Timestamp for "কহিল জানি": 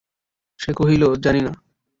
0.73-1.41